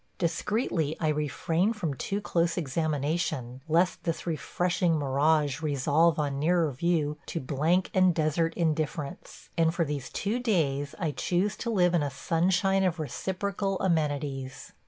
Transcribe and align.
Discreetly 0.17 0.97
I 0.99 1.09
refrain 1.09 1.73
from 1.73 1.93
too 1.93 2.21
close 2.21 2.57
examination, 2.57 3.61
lest 3.69 4.03
this 4.03 4.25
refreshing 4.25 4.97
mirage 4.97 5.61
resolve 5.61 6.17
on 6.17 6.39
nearer 6.39 6.71
view 6.71 7.19
to 7.27 7.39
blank 7.39 7.91
and 7.93 8.11
desert 8.11 8.55
indifference, 8.55 9.49
and 9.59 9.75
for 9.75 9.85
these 9.85 10.09
two 10.09 10.39
days 10.39 10.95
I 10.97 11.11
choose 11.11 11.55
to 11.57 11.69
live 11.69 11.93
in 11.93 12.01
a 12.01 12.09
sunshine 12.09 12.83
of 12.83 12.97
reciprocal 12.99 13.79
amenities. 13.79 14.73